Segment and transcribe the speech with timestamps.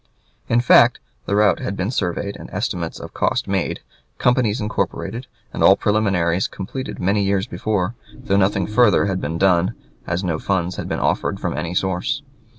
[0.49, 3.81] In fact, the route had been surveyed, and estimates of cost made,
[4.17, 9.75] companies incorporated, and all preliminaries completed many years before, though nothing further had been done,
[10.07, 12.23] as no funds had been offered from any source.